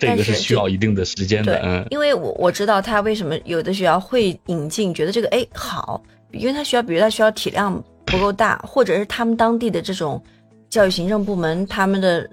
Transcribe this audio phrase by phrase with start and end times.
[0.00, 1.60] 这个是需要一定的时间的。
[1.62, 10.20] 嗯，因为我我知道他为什么有的学校会引进，觉得这个哎好，因为他学校，比如他学校体量不够大，或者是他们当地的这种
[10.68, 12.28] 教育行政部门，他们的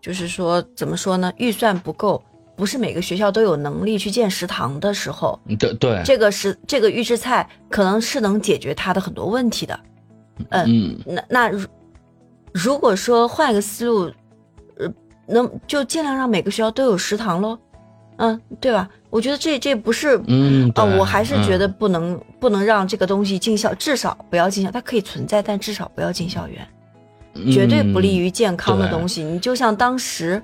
[0.00, 2.22] 就是说怎么说呢，预算不够，
[2.56, 9.78] 不是每个学校都有能力去建食堂的时候，对对，这个是这个预制菜可能是能解决他的很多问题的。
[10.50, 11.66] 嗯，那那如
[12.52, 14.12] 如果说换一个思路，呃，
[15.26, 17.58] 能就尽量让每个学校都有食堂喽，
[18.16, 18.88] 嗯，对吧？
[19.10, 26.66] 我觉得这这不是，嗯啊，我还是觉得不能不能让这个东西进校，至少不要进校，它可以存在，但至少不要进校园，
[27.52, 29.22] 绝对不利于健康的东西。
[29.22, 30.42] 你就像当时，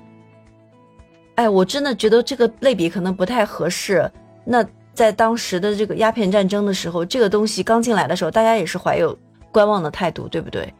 [1.35, 4.09] 哎，我真的觉得这个类比可能不太合适。
[4.45, 9.17] 那在当时的这个鸦片战争的时候，这个东西刚进来的时候，大家也是怀有。
[9.51, 10.73] 观望的态度，对不对？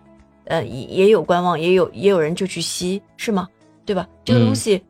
[0.46, 3.48] 呃，也也有观望，也有也有人就去吸，是吗？
[3.86, 4.08] 对吧？
[4.24, 4.84] 这个东西，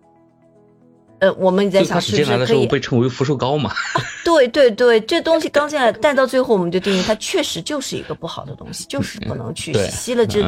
[1.20, 3.72] 呃，我们在想是不是可以被称为福寿膏嘛？
[4.26, 10.26] 对对对，这东西刚进来，但到最后我们就定义它确实就是一个不好的东西，就是不能去吸了。
[10.26, 10.42] 这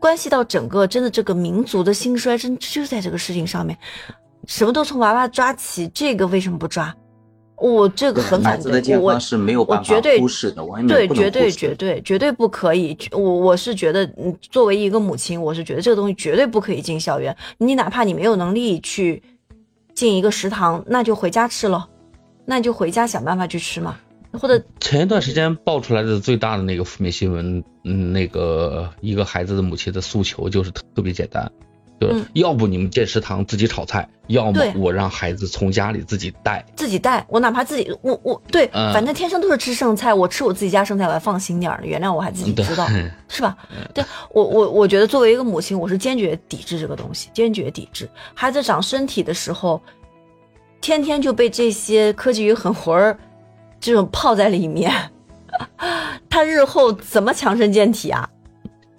[0.00, 3.76] 关系到整个真的这个民族的兴衰，真就在这个事情上面，
[4.46, 6.94] 什么都从娃娃抓起，这个为什么不抓？
[7.60, 12.96] 我这个很反对，我是没有办法忽视的，对，绝对绝对绝对不可以。
[13.12, 17.36] 我我是觉得，嗯，作为一个母亲，我是觉得这个东西绝对不可以进校园。
[17.58, 19.22] 你哪怕你没有能力去
[19.94, 21.88] 进一个食堂，那就回家吃了，
[22.44, 23.96] 那就回家想办法去吃嘛。
[24.32, 31.50] 或者前一段时间爆出来的最大的那个负面新闻，嗯，那个一个孩子的母亲的诉求就是特别简单。
[31.98, 37.24] 对，要不你们建食堂自己炒菜，要么我让孩子从家里自己带，自己带。
[37.28, 42.86] 我哪怕自己，我我对，反正天生都是吃剩菜，我吃我自己家剩菜，我还放心点儿原谅我还自己知道，
[43.28, 43.56] 是吧？
[43.92, 48.08] 对我我我觉得作为一个母亲，我是坚决抵制这个东西，坚决抵制。
[48.32, 49.82] 孩子长身体的时候，
[50.80, 53.18] 天天就被这些科技与狠活儿
[53.80, 54.92] 这种泡在里面，
[56.30, 58.28] 他日后怎么强身健体啊？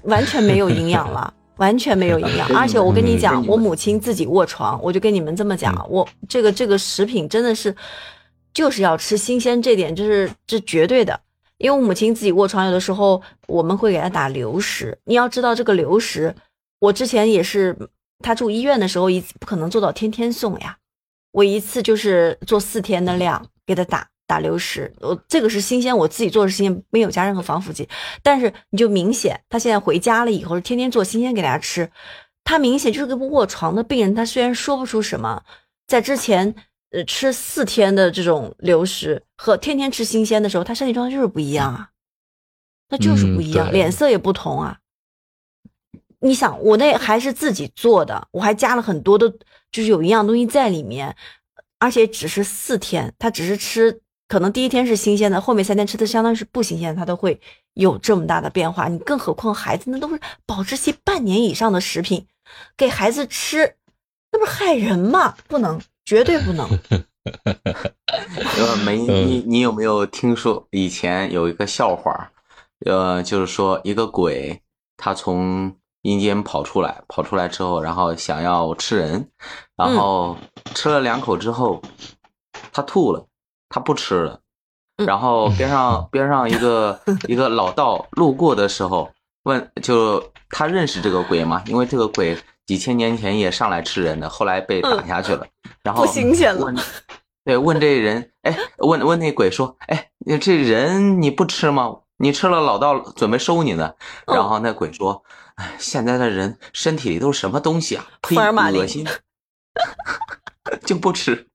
[0.03, 1.33] 完全没有营养了。
[1.59, 7.73] 完全没有 营养，而且我跟你讲，我母亲自己卧床，我就跟你们这么讲，我这个这个食品真的是
[8.53, 11.19] 就是要吃新鲜，这点就是这绝对的。
[11.57, 14.97] 因为我母亲自己卧床，有的时候我们会给她打流食。
[15.03, 16.33] 你要知道这个流食，
[16.79, 17.77] 我之前也是，
[18.19, 20.77] 她住医院的时候，一不可能做到天天送呀，
[21.33, 24.07] 我一次就是做四天的量给她打。
[24.29, 27.89] 打流食，我这个是新鲜，我自己做的新鲜，没有加任何防腐剂。
[28.21, 31.91] 但是你就明显，他现在回家了以后，天天做新鲜给大家吃，
[32.43, 34.13] 他明显就是个卧床的病人。
[34.13, 35.43] 他虽然说不出什么，
[35.87, 36.53] 在之前
[36.91, 41.89] 呃吃四天的这种流食和天天吃新鲜的时候，他身体状态就是不一样啊，
[42.89, 44.77] 那就是不一样，脸色也不同啊。
[46.19, 49.27] 你想，我那还是自己做的，我还加了很多的，
[49.71, 51.15] 就是有营养东西在里面，
[51.79, 53.99] 而且只是四天，他只是吃。
[54.29, 57.41] 可能第一天是新鲜的，后面三天吃的相当于是不新鲜，它都会
[57.73, 58.87] 有这么大的变化。
[58.87, 62.27] 你更何况孩子那都是保质期半年以上的食品，
[62.77, 63.75] 给孩子吃，
[64.31, 65.35] 那不是害人吗？
[65.47, 66.69] 不能，绝对不能。
[67.25, 72.31] 呃，没你，你有没有听说以前有一个笑话？
[72.85, 74.61] 呃，就是说一个鬼
[74.95, 79.27] 他从阴间跑出来，跑出来之后，然后想要吃人，
[79.75, 80.37] 然后
[80.75, 81.81] 吃了两口之后，
[82.71, 83.25] 他吐了。
[83.69, 84.39] 他不吃了，
[84.97, 89.09] 然后边上 边上一个一个老道路过的时候
[89.43, 91.63] 问，就他认识这个鬼吗？
[91.67, 95.45] 因为这个鬼几千年前也上来吃人的，后来被打下去了。
[95.83, 96.73] 然后不新鲜了。
[97.45, 101.99] 对，问这人，哎，问问那鬼说，哎，这人你不吃吗？
[102.17, 103.93] 你吃了，老道准备收你呢。
[104.27, 105.23] 然后那鬼说，
[105.55, 108.05] 哎，现在的人身体里都是什么东西啊？
[108.21, 109.07] 呸，恶心，
[110.85, 111.47] 就不吃。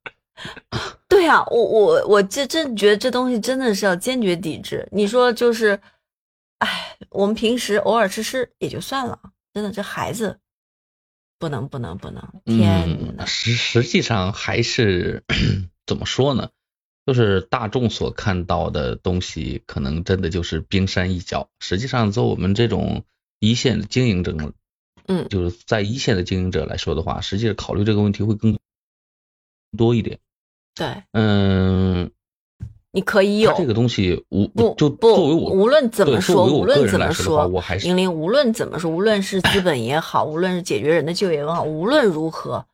[1.09, 4.88] 对呀，我我我这真觉得这东西真的是要坚决抵制。
[4.93, 5.81] 你说就是，
[6.59, 9.19] 哎，我们平时偶尔吃吃也就算了，
[9.53, 10.38] 真的这孩子
[11.38, 15.25] 不能不能不能，天呐，实实际上还是
[15.87, 16.50] 怎么说呢？
[17.06, 21.50] 就是大众所看到的东西，可能真的就是冰山一角。
[21.61, 23.05] 实际上，做我们这种
[23.41, 24.35] 一线的经营者，
[25.06, 28.58] 嗯，就是在一线的经营者来说的话，实际上考虑这个问题会更
[29.76, 30.19] 多一点。
[30.75, 32.11] 对，嗯，
[32.91, 42.67] 你可以有这个东西，无不就作为我无论怎么说，无论怎么说，我还是玲玲，无论怎么说，无论是资本也好，无论是解决人的就业也好，无论如何，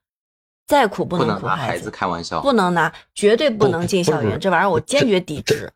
[0.66, 5.72] 再苦不能苦孩子，开玩笑，不能拿，绝对不能进校园，这玩意儿我坚决抵制。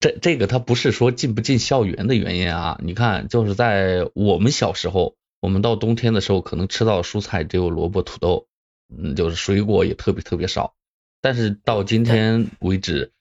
[0.00, 8.46] 这这个他不是说进不进校园的原因啊，你看，就是在我们小时候，我们到冬天的时候，可能吃到的蔬菜只有萝卜、土豆。
[8.94, 10.74] 嗯，就是水果也特别特别少。
[11.22, 13.12] 但是到今天为止，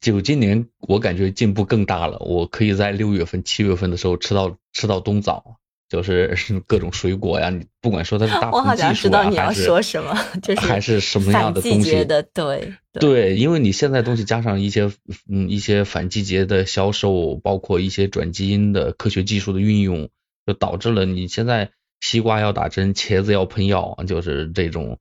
[0.00, 2.18] 就今年我感觉进步更大了。
[2.18, 5.56] 我可以在六月份、七月份的时候吃到吃到冬枣，
[5.88, 7.48] 就是 各种水果呀。
[7.50, 14.90] 你不管说它是大棚技术啊，还是说什么，就是还是什么样的东西的，对对，因为你现在东西加上一些
[15.30, 20.10] 嗯一些反季节的销售，包括一些转基因的科学技术的运用，
[20.44, 21.70] 就导致了你现在
[22.00, 24.98] 西瓜要打针，茄子要喷药，就是这种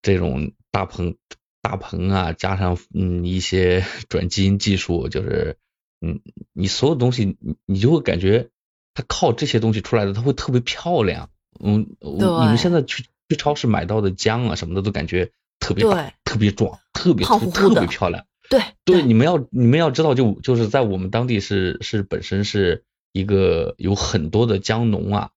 [0.00, 1.14] 这种大棚。
[1.62, 5.56] 大棚啊，加上嗯一些 转基因技术，就是
[6.00, 6.20] 嗯
[6.52, 8.50] 你所有东西你你就会感觉
[8.92, 11.30] 它靠这些东西出来的，它会特别漂亮。
[11.60, 15.30] 嗯，你们现在去去超市买到的姜啊什么的，都感觉
[15.60, 18.26] 特别大、特别壮、特别特别漂亮。
[18.50, 25.30] 对对，你们要你们要知道，就就是在我们当地是是本身是一个有很多的姜农啊，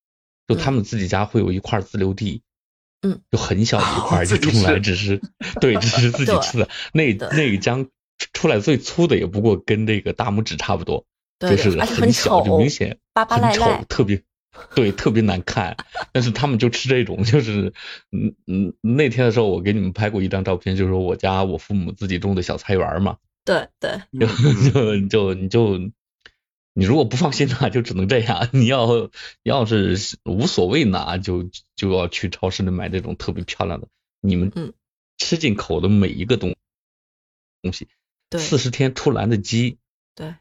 [0.47, 2.41] 就他们自己家会有一块自留地。
[3.01, 5.21] 嗯，就很小一块 就种来，只是
[5.61, 6.67] 对，只是自己吃的。
[6.93, 7.87] 那那个姜
[8.33, 11.05] 出来最粗的也不过跟这个大拇指差不多，
[11.39, 14.21] 就是很小，就明显很丑，特别
[14.73, 15.75] 对，特别难看。
[16.11, 17.73] 但是他们就吃这种，就是
[18.11, 23.17] 嗯嗯，那天的时候我给你们拍过一张照片，就是说我家我父母自己种的小菜园嘛。
[23.43, 25.79] 对对， 就就就你就。
[26.77, 28.49] 你如果不放心的话，就只能这样。
[28.53, 29.09] 你要
[29.43, 33.87] 要是无所谓呢，就就要去超市里买这种特别漂亮的。
[34.19, 34.51] 你们
[35.17, 36.53] 吃进口的每一个东
[37.61, 37.87] 东西，
[38.37, 39.77] 四十天出栏的鸡，
[40.15, 40.35] 对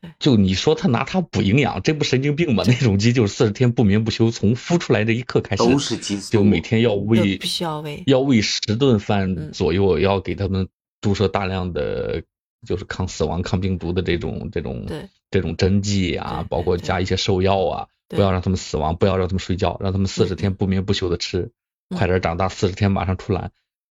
[0.00, 2.64] 对，就你说他拿它补营养，这不神经病吗？
[2.66, 10.68] 那种鸡就是四十天不眠不休，从孵出来这一刻开始都是激素，就每天要喂，必须要喂，要喂十顿饭左右，要给他们
[11.00, 12.24] 注射大量的
[12.66, 14.86] 就是抗死亡、抗病毒的这种这种。
[14.86, 15.08] 对。
[15.30, 21.50] 这种针剂啊，包括加一些兽药啊，不要让他们死亡，不要让他们睡觉，让他们四十天不眠不休的吃，
[21.90, 23.52] 快点长大，四十天马上出栏。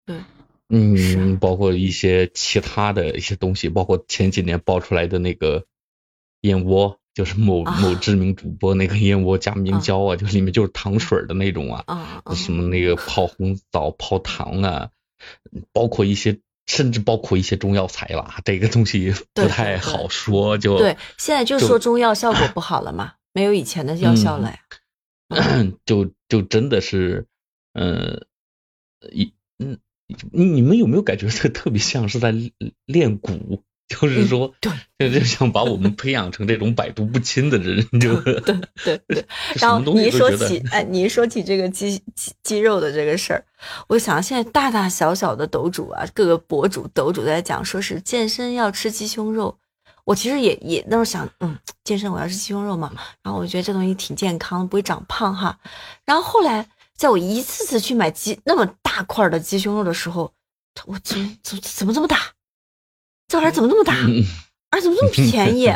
[0.08, 0.18] 对，
[0.70, 5.66] 嗯，包括一些其他的一些东西，包括前几年爆出来的那个
[6.42, 14.90] 燕窝，就是某某知名主播那个燕窝加明胶啊，就里面就是糖水的那种啊，什么那个泡红枣泡糖啊，
[15.72, 16.40] 包括一些。
[16.70, 20.56] 甚至包括一些中药材吧，这个东西不太好说。
[20.56, 24.60] 就对，现在就说中药效果不好了嘛，没有以前的药效了呀。
[25.84, 27.26] 就就真的是，
[27.74, 28.24] 嗯，
[29.12, 29.80] 一嗯，
[30.32, 32.32] 你们有没有感觉这特别像是在
[32.86, 33.62] 练蛊？
[34.00, 34.72] 就是说，对，
[35.12, 38.56] 就想把我们培养成这种百毒不侵的人，就对
[38.86, 39.26] 对对。
[39.56, 43.44] 然后你一说起，哎，你一说起这个肌肌肌肉的这个事儿，
[43.88, 49.58] 我想现在大大小小的抖主啊，各个博主抖主在讲，说是健身要吃鸡胸肉。
[50.06, 52.92] 我其实也也那时候想，嗯，健身我要吃鸡胸肉嘛。
[53.24, 55.60] 然后我觉得这东西挺健康，不会长胖哈。
[56.06, 60.32] 然后后来，在我一次次去买鸡那么大块的鸡胸肉的时候，
[60.86, 62.18] 我怎怎怎么这么大？
[63.30, 63.94] 这玩意儿怎么那么大？
[64.72, 65.70] 啊怎么这么便宜？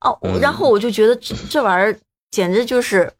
[0.00, 1.98] 哦， 然后我就觉得这这玩意儿
[2.30, 3.12] 简直就是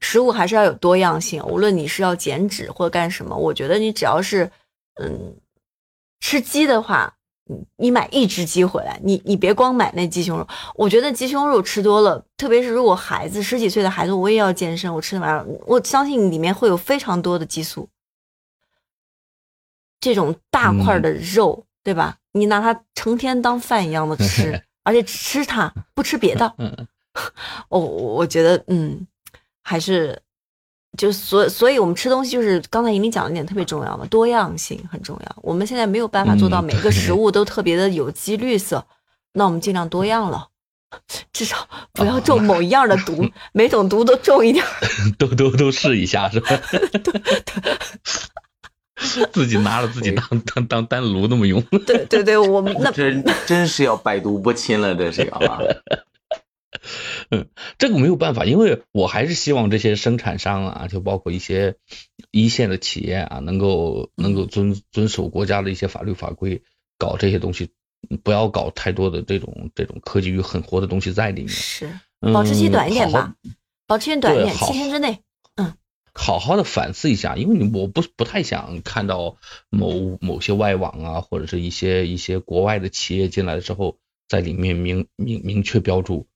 [0.00, 1.42] 食物还是要有多样性。
[1.46, 4.50] 无论你是要减脂或者干什么，我觉得你只要是
[5.00, 5.36] 嗯
[6.20, 10.46] 吃鸡的话，你你买一只鸡回来，你你别光买那鸡胸肉。
[10.74, 17.88] 我觉得鸡胸肉吃多了，特别是如果孩子十几岁的孩子，我也要健身，我吃那玩意儿，我相信里面会有非常多的激素。
[20.00, 21.64] 这种大块的肉。
[21.84, 22.16] 对吧？
[22.32, 26.54] 你拿它成天当饭一样的吃， 而且吃它不吃别的。
[27.68, 29.06] 我我觉得，嗯，
[29.62, 30.18] 还是
[30.96, 35.36] 就所所以，我们吃东西就是刚才莹莹讲的一点特别重要嘛，多样性很重要。
[35.42, 38.86] 我们现在没有办法做到每个食物 都特别的有机绿色，
[39.32, 40.48] 那我们尽量多样了，
[41.32, 44.64] 至少不要中某一样的毒，每种毒都中一点，
[45.18, 46.48] 都都都试一下是吧？
[46.70, 47.22] 对对。
[49.32, 55.40] 自己拿着自己当 当当丹炉那么用， 对对对，我们 那真真是要百毒不侵了，这是要。
[57.30, 57.46] 嗯，
[57.78, 61.76] 这个没有办法，因为我还是希望这些生产商啊，就包括一些
[62.30, 66.62] 一线的企业啊，能够能够遵遵守国家的一些法律法规，
[66.98, 67.70] 搞这些东西，
[68.22, 71.48] 不要搞太多的这种这种科技与狠活的东西在里面。
[71.48, 71.88] 是，
[72.32, 73.34] 保质期短一点吧，
[73.86, 75.18] 保质期短一点，七天之内。
[76.14, 79.36] 好好的反思一下，因为你我不不太想看到
[79.70, 83.96] 某某些外网啊，或者是一些一些国外的企业进来的时候，
[84.28, 86.26] 在里面明明明确标注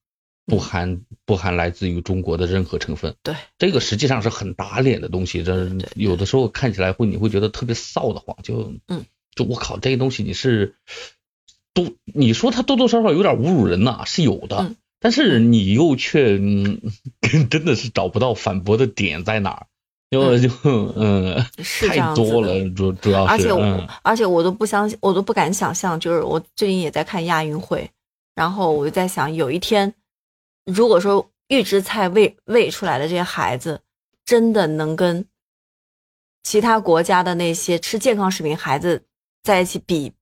[0.46, 3.16] 不含不含来自于中国的任何成分。
[3.22, 9.04] 对，这个实际上是很打脸的东西，这有的时候看起来会你会觉得特别臊得慌，就嗯，
[9.34, 10.76] 就我靠，这些东西你是
[11.74, 14.74] 多你说它多多少少有点侮辱人呐，是有的。
[14.98, 16.80] 但是你又却嗯，
[17.50, 19.66] 真的是找不到反驳的点在哪儿，
[20.10, 21.44] 就就嗯，
[21.88, 27.88] 太多了，主主要是，而且我而且我都不相信，我都不敢想象，就是我最近也在看亚运会，
[28.34, 29.92] 然后我就在想，有一天，
[30.64, 33.80] 如果说预制菜喂喂出来的这些孩子，
[34.24, 35.24] 真的能跟
[36.42, 39.04] 其他国家的那些吃健康食品孩子
[39.42, 40.12] 在一起比，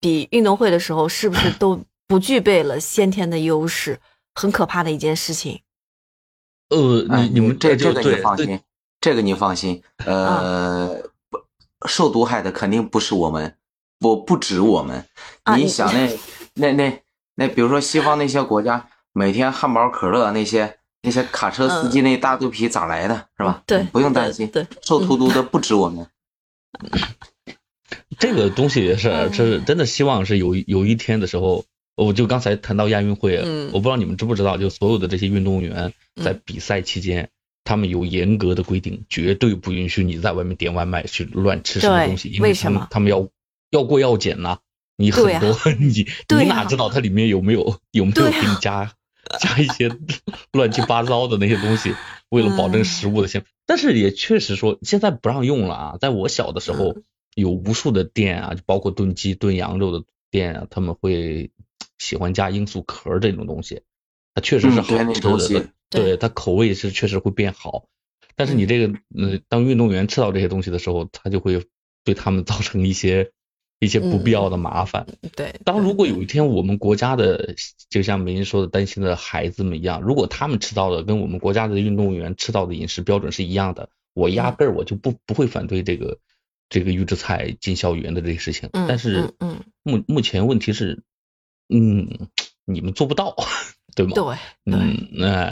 [0.00, 4.00] 比运动会的时候，是不是都不具备了先天的优势？
[4.34, 5.62] 很可怕的一件事情。
[6.68, 8.60] 呃，你你们这这个你放心。
[9.00, 11.00] 这个你放心，呃，
[11.86, 13.56] 受毒害的肯定不是我们，
[14.00, 15.06] 不不止我们。
[15.54, 16.18] 你想那
[16.54, 17.02] 那 那
[17.36, 23.62] 那，比如说西方那些国家，每天汉堡、可乐那些那些卡车司机那大肚皮咋来的，是吧？
[23.66, 26.06] 对，不用担心，对，受荼毒的 不止我们。
[28.18, 31.64] 这个东西也是，是真的希望是有有一天的时候，
[31.96, 33.38] 我就刚才谈到亚运会，
[33.72, 37.30] 我不知道你们知不知道，就所有的这些运动员在比赛期间。
[37.68, 43.28] 他们有严格的规定，绝对不允许你在外面点外卖去乱吃什么东西，因为他们他们要
[43.72, 44.58] 要过要检呐。
[44.96, 46.06] 你很多 你
[46.38, 48.92] 你哪知道它里面有没有有没有给你加
[49.40, 49.90] 加一些
[50.52, 51.92] 乱七八糟的那些东西，
[52.30, 53.44] 为了保证食物的鲜。
[53.66, 55.98] 但是也确实说现在不让用了啊。
[56.00, 56.94] 在我小的时候，
[57.34, 61.50] 有无数的店啊，就包括炖鸡炖羊肉的店啊，他们会
[61.98, 63.82] 喜欢加罂粟壳这种东西，
[64.34, 65.68] 它确实是好吃的。
[65.88, 67.86] 对它口味是确实会变好，
[68.34, 71.64] 但是你这个，嗯，当运动员吃到这些东西的时候，他就会
[72.04, 73.30] 对他们 造成一些
[73.78, 75.06] 一些不必要的麻烦。
[75.36, 77.54] 对，当如果有一天我们国家的，
[77.88, 86.18] 就像梅英说的，担心的孩子们一样，如果他们吃到的跟我们国家的运动员吃到的饮食标准是一样的，我压根儿我就不不会反对这个
[86.68, 88.70] 这个预制菜进校园的这个事情。
[88.72, 91.04] 但是，嗯，目目前问题是，
[91.68, 92.28] 嗯，
[92.64, 93.34] 你们做不到。
[93.94, 94.12] 对吗？
[94.14, 94.24] 对，
[94.66, 95.50] 嗯，那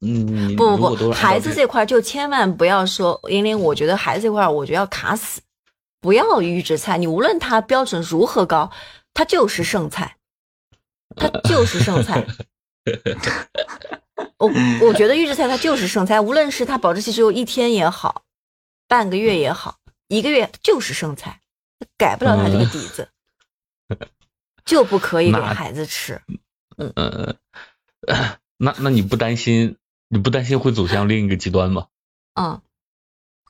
[0.00, 5.40] 嗯，不不不，孩子这块就千万不要说，因为，我觉得孩子这块，我觉得要卡死，
[6.00, 8.68] 不要预制菜，你无论它标准如何高，
[9.12, 10.16] 它就是剩菜，
[11.14, 12.26] 它就是剩菜。
[14.38, 14.50] 我
[14.82, 18.24] 我觉得预制菜它就是剩菜，无论是它保质期只有一天也好，
[18.88, 19.76] 半个月也好，
[20.08, 21.38] 一个月就是剩菜，
[21.96, 23.08] 改不了它这个底子，
[24.64, 26.20] 就不可以给孩子吃。
[26.76, 27.36] 嗯嗯。
[28.56, 29.76] 那那你不担心？
[30.08, 31.86] 你不担心会走向另一个极端吗？
[32.34, 32.60] 嗯，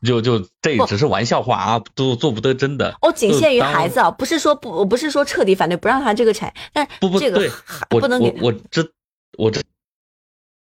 [0.06, 2.97] 就就这只是玩笑话啊，都做不得真的。
[3.02, 7.50] 哦，仅限于孩子啊，不是说不，我不是说彻底反对不让他这个产，但不不，这个
[7.90, 8.35] 不能给。
[8.40, 8.92] 我知
[9.37, 9.62] 我知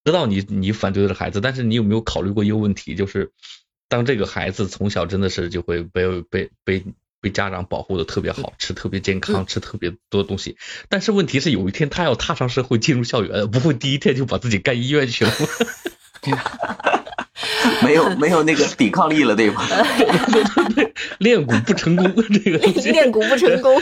[0.03, 3.31] 知道你你反对的是孩子，但是你有没有考虑过一个问题，就是
[3.87, 6.85] 当这个孩子从小真的是就会被被被。
[7.27, 10.55] 被家长保护的特别好，吃特别健康，吃特别多东西。
[10.87, 15.47] 但是问题是，有一天他要踏上社会，进入校园，不会第一天就把自己干医院去了吗？
[17.83, 19.67] 没有 没有那个抵抗力了，对吧？
[19.67, 22.05] 对对对，练骨不成功，
[22.43, 22.57] 这个
[22.91, 23.81] 练骨不成功。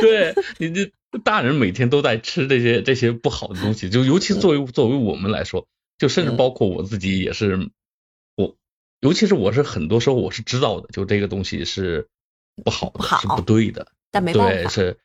[0.00, 0.90] 对你这
[1.22, 5.66] 大人每天都在吃这些这些不好的东西，就尤其作为作为我们来说，
[5.98, 7.68] 就甚至包括我自己也是，
[8.36, 8.56] 我
[9.00, 12.08] 尤其是我是很多时候我是知道的，就这个东西是。
[12.64, 14.98] 不好的是不对的，但没办法，对是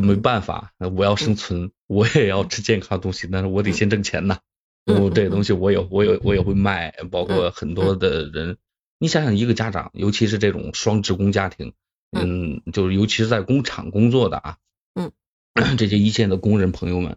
[0.00, 0.72] 没办法。
[0.78, 4.38] 我要生存，我也要吃健康东西，但是我得先挣钱呐。
[4.84, 8.56] 我这个东西我也我也我也会卖，包括很多的人。
[8.98, 11.74] 你想想，一个家长，尤其是这种双职工家庭，
[12.10, 14.56] 嗯，就是尤其是在工厂工作的啊，
[14.94, 15.12] 嗯，
[15.78, 17.16] 这些一线的工人朋友们，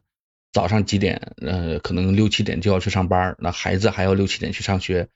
[0.51, 5.09] 早上几点，呃，可能六七点就要去上班，那孩子还要六七点去上学，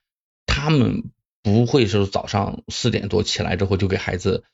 [0.46, 1.10] 他们。
[1.42, 4.44] 不会是早上四点多起来之后就给孩子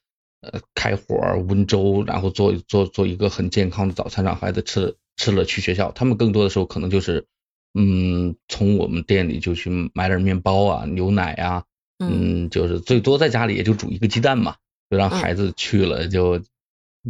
[0.40, 1.16] 呃开火
[1.48, 5.92] 温粥，然后做做做一个很健康的早餐让孩子吃吃了去学校。
[5.92, 7.26] 他们更多的时候可能就是
[7.74, 11.64] 嗯从我们店里就去买点面包啊牛奶啊，
[11.98, 14.56] 嗯就是最多在家里也就煮一个鸡蛋嘛，
[14.90, 16.40] 就让孩子去了就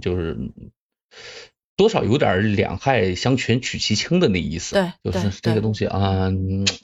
[0.00, 0.36] 就是。
[1.76, 6.30] 多少有点两害相权取其轻的那意思，对，就是这个东西啊，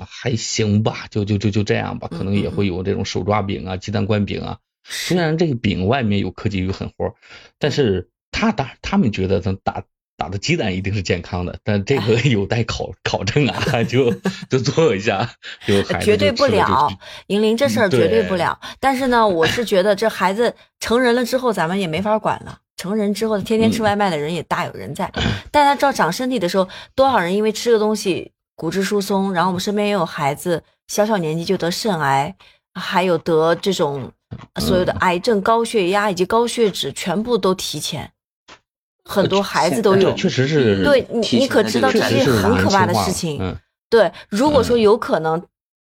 [0.07, 4.59] 还行吧，就就就就这样吧，可能也会有这种手抓饼啊、鸡蛋灌饼啊。
[4.85, 7.15] 虽然这个饼外面有科技与狠活，
[7.59, 9.85] 但是他打他们觉得咱打
[10.17, 14.13] 打的鸡蛋一定是健康的，但这个 有待考考证啊， 就
[14.51, 16.91] 就做一下，就绝对不了，
[17.29, 18.61] 银铃这事儿绝对不了。
[18.79, 22.59] 但是呢，我是觉得这孩子成人了之后，咱们也没法管了。
[22.77, 25.11] 成人之后，天天吃外卖的人也大有人在。
[25.51, 32.35] 但他照长身体的时候，多少人因为吃个东西骨质疏松，然后我们身边也有孩子，小小年纪就得肾癌，
[32.75, 34.11] 还有得这种
[34.61, 38.11] 所有的癌症、高血压以及高血脂，全部都提前。
[39.05, 40.85] 很多孩子都有，确实是。
[40.85, 43.59] 对你，你可知道这是很可怕的事情？
[43.91, 45.45] 对，如果说有可能，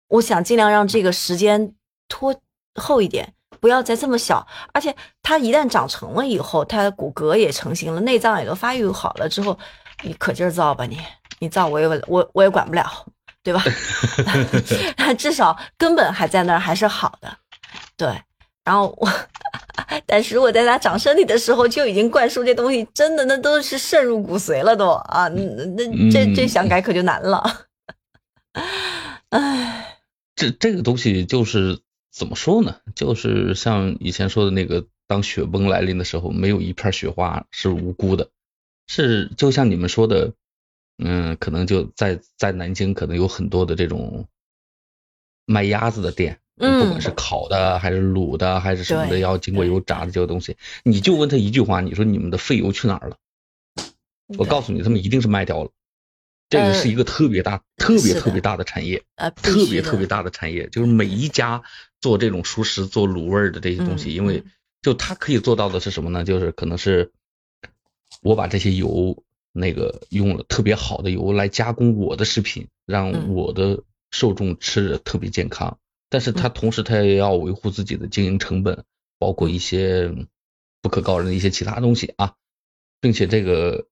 [0.10, 1.74] 我想尽量让这个时间
[2.10, 2.36] 拖
[2.75, 3.34] 后一点，
[3.65, 4.45] 不要再这么小。
[4.72, 9.57] 而且它一旦长成了以后，它的骨骼也成型了，内脏也都发育好了之后，
[10.03, 11.00] 你可劲儿造吧你，
[11.39, 12.86] 你造我也我我也管不了，
[13.41, 13.63] 对吧？
[15.17, 17.38] 至少根本还在那儿，还是好的。
[17.98, 18.07] 对，
[18.63, 19.10] 然后我，
[20.05, 27.65] 但是我在它长身体的时候就已经灌输这东西，真的那都是渗入骨髓了都啊，那这这想改可就难了。
[29.29, 29.98] 唉，
[30.36, 31.79] 这这个东西就是
[32.15, 32.77] 怎么说呢？
[32.95, 38.29] 就是像以前说的那个，当雪崩来临的时候，没有一片雪花是无辜的，
[38.88, 40.31] 是就像你们说的，
[40.98, 44.29] 嗯，可能就在在南京，可能有很多的这种
[45.45, 46.39] 卖鸭子的店。
[46.57, 50.55] 嗯，不管是烤的还是卤的还是什么的，要经过油炸的这个东西，
[50.86, 53.17] 你就问他一句话，你说你们的废油去哪儿了？
[54.38, 55.72] 我告诉你，他们一定是卖掉了。
[56.48, 59.03] 这个是一个特别大、特别特别大的产业，
[59.36, 61.63] 特别特别大的产业，就是每一家
[62.06, 64.44] 做这种熟食、做卤味的这些东西，因为
[64.84, 66.24] 就他可以做到的是什么呢？
[66.24, 67.12] 就是可能是
[68.22, 73.82] 我把这些油那个用了特别好的油来加工我的食品，让我的
[74.12, 75.80] 受众吃着特别健康。
[76.08, 78.86] 但是他同时他也要维护自己的经营成本，
[79.18, 80.14] 包括一些
[80.84, 82.36] 不可告人的一些其他东西啊，
[83.02, 83.88] 并且这个，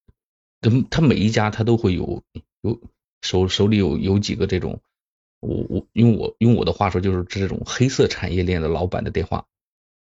[0.91, 2.21] 他每一家他都会有
[2.61, 2.79] 有
[3.23, 4.81] 手手里有有几个这种，
[5.43, 9.45] 我我用我用我的话说就是这种黑色产业链的老板的电话，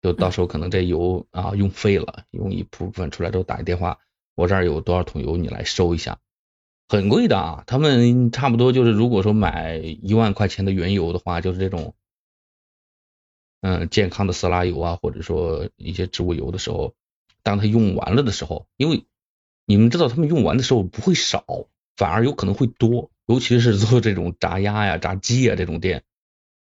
[0.02, 4.00] 就到时候可能这油啊用废了，用一部分出来之后打一电话，
[4.36, 6.20] 我这儿有多少桶油你来收一下，
[6.88, 11.96] 很贵的啊，他们差不多就是如果说买一万块钱的原油的话，就是这种。
[13.64, 16.96] 嗯，健康的色拉油啊，或者说一些植物油的时候，
[17.44, 19.06] 当它用完了的时候，因为
[19.68, 21.46] 你们知道他们用完的时候不会少，
[21.96, 26.04] 反而有可能会多，尤其是做这种炸鸭呀、炸鸡呀这种店，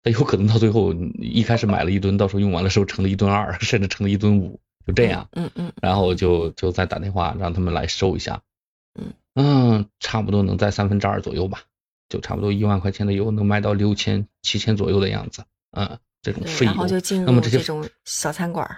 [0.03, 5.27] 它有可能到最后一开始买了一吨，到时候用完了时候成了一吨二，甚至成了一吨五，就这样。
[5.33, 5.73] 嗯嗯。
[5.81, 8.41] 然后就就再打电话让他们来收一下。
[8.97, 11.63] 嗯嗯，差不多能在三分之二左右吧，
[12.07, 15.43] 就差不多一万块钱的油能卖到六千、七千左右的样子。
[15.71, 15.99] 嗯。
[16.23, 16.73] 这种废油，
[17.25, 18.69] 那么这些种小餐馆，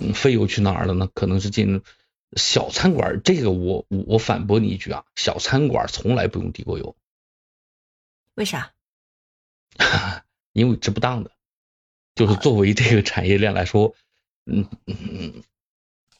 [0.00, 1.08] 嗯，费油去哪儿了呢？
[1.12, 1.82] 可能是进
[2.36, 3.20] 小餐馆。
[3.24, 6.96] 这个我我反驳你一句啊，小餐馆从来不用地沟油。
[8.34, 8.72] 为啥？
[10.52, 11.30] 因为值不当的。
[12.14, 13.94] 就是作为这个产业链来说，
[14.46, 15.42] 嗯嗯，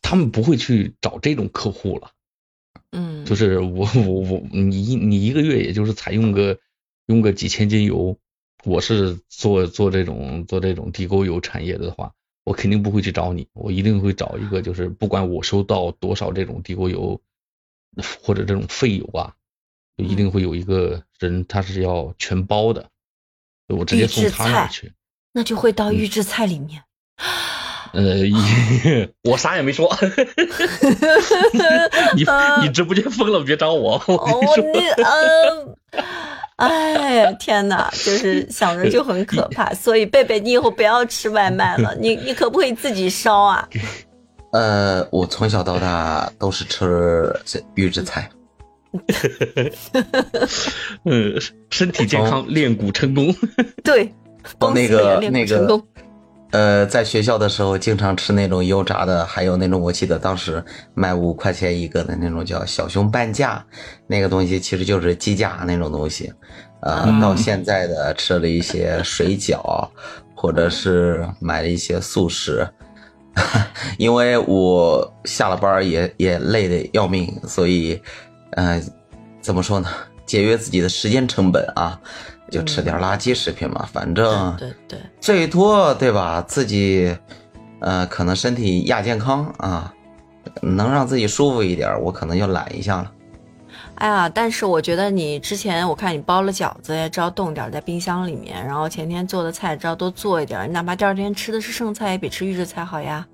[0.03, 2.11] 他们不会去找这种客户了。
[2.91, 6.59] 嗯，就是我我我你你一个月也就是采用个
[7.07, 8.19] 用个几千斤油。
[8.65, 17.19] 我是做做这种做这种地沟油产业的话，我肯定不会去找你，我一定会找一个，就是不管我收到多少这种地沟油
[18.23, 19.33] 或者这种废油啊，
[19.97, 22.89] 就一定会有一个人他是要全包的，
[23.69, 24.93] 我直接送他那去，
[25.33, 26.83] 那就会到预制菜里面。
[27.93, 28.19] 呃，
[29.31, 29.89] 我啥也没说，
[32.15, 32.25] 你
[32.63, 34.65] 你直播间封了，别找我，我跟你说。
[36.57, 39.73] 哎，天哪，就是想着就很可怕。
[39.75, 43.69] 所以贝贝，你以后不要吃外卖了，你你可不可以自己烧啊？
[44.53, 47.35] 呃，我从小到大都是吃
[47.75, 48.31] 预制菜。
[51.05, 51.35] 嗯，
[51.71, 53.35] 身体健康，练骨成功。
[53.83, 54.15] 对，
[54.73, 55.83] 那个那个。
[56.55, 60.65] 呃，在学校的时候，经常吃那种油炸的，还有那种我记得当时
[60.95, 63.67] 卖五块钱一个的那种叫小熊半价，
[64.07, 66.33] 那个东西其实就是鸡架那种东西。
[66.83, 69.89] 呃，到现在的吃了一些水饺，
[70.37, 72.65] 或者是买了一些速食，
[73.99, 78.01] 因为我下了班也也累得要命，所以，
[78.53, 78.81] 嗯，
[79.41, 79.89] 怎么说呢？
[80.25, 82.01] 节约自己的时间成本啊。
[82.55, 86.41] 就吃点垃圾食品嘛，反正对对，最多对吧？
[86.47, 87.17] 自己，
[87.81, 89.93] 呃，可能身体亚健康啊，
[90.63, 93.11] 能让自己舒服一点，我可能就懒一下了。
[93.97, 103.27] 哎呀，但是我觉得你之前我看你包了饺子，也知道冻点在冰箱里面，然后前天做的菜知道多做一点，哪怕第二天吃的是剩菜，也比吃预制菜好呀。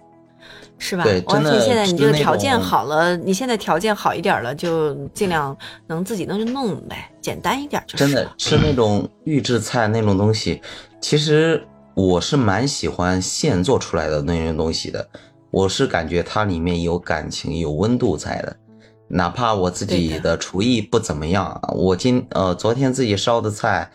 [0.81, 1.05] 是吧？
[1.05, 8.05] 而且现在你这个条件好了，你现在条件好一点了，就尽量能自己弄就弄呗，简单一点就是。
[8.05, 10.61] 真的吃那种预制菜那种东西，
[11.01, 11.63] 其实
[11.95, 15.07] 我是蛮喜欢现做出来的那种东西的。
[15.51, 18.57] 我是感觉它里面有感情、有温度在的。
[19.09, 23.91] 哪怕我自己的厨艺不怎么样，我今呃昨天自己烧的菜，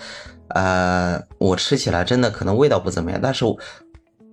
[0.50, 3.58] 呃，我吃起来真的可能味道不怎么样，但是我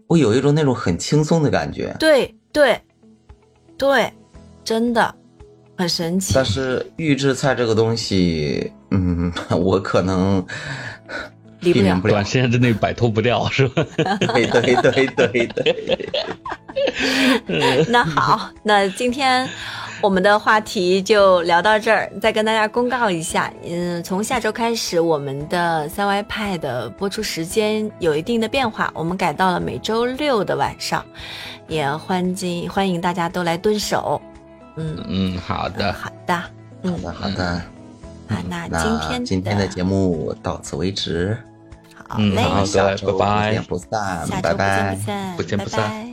[0.08, 1.96] 我有一种那种很轻松的感觉。
[1.98, 2.34] 对。
[2.52, 2.80] 对，
[3.78, 4.12] 对，
[4.62, 5.14] 真的
[5.76, 6.32] 很神奇。
[6.34, 10.44] 但是预制菜这个东西，嗯， 我可能
[11.60, 13.84] 避免不了，短时间之内摆脱不掉，是吧？
[14.34, 16.08] 对对对对对。
[17.88, 19.48] 那好，那今天
[20.02, 22.10] 我们的话题就聊到这儿。
[22.20, 31.04] 再跟大家公告一下，嗯，从下周开始，我们的三 Y 派的播出时间有一定的变化，我们改到了每周六的晚上，
[31.68, 34.20] 也欢迎欢迎大家都来蹲守。
[34.74, 36.48] 嗯嗯，好的，好的，好
[36.98, 37.62] 的，好的。
[38.28, 41.38] 好，那今天今天的节目到此为止。
[42.08, 46.11] 好嘞，好的，拜拜，不见不散，拜拜不见不散，不见不散。